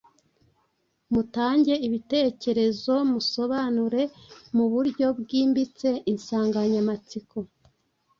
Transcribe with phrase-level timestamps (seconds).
[1.13, 4.01] Mutange ibitekerezo musobanura
[4.55, 7.37] mu buryo bwimbitse insanganyamatsiko